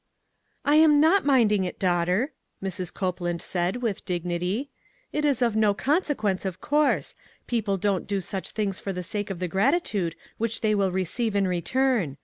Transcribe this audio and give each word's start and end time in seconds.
"I 0.73 0.77
am 0.77 0.99
not 0.99 1.25
minding 1.27 1.63
it, 1.63 1.77
daughter," 1.77 2.33
Mrs. 2.63 2.91
Copeland 2.91 3.39
said, 3.39 3.83
with 3.83 4.03
dignity." 4.03 4.71
It 5.13 5.23
is 5.25 5.43
of 5.43 5.55
no 5.55 5.75
consequence, 5.75 6.43
of 6.43 6.59
course; 6.59 7.13
people 7.45 7.77
don't 7.77 8.07
do 8.07 8.19
such 8.19 8.49
things 8.49 8.79
for 8.79 8.91
the 8.93 9.03
sake 9.03 9.29
of 9.29 9.37
the 9.37 9.47
gratitude 9.47 10.15
which 10.39 10.55
l6O 10.55 10.55
ONE 10.55 10.59
COMMONPLACE 10.59 10.59
DAY. 10.63 10.67
they 10.69 10.75
will 10.75 10.91
receive 10.91 11.35
in 11.35 11.47
return. 11.47 12.17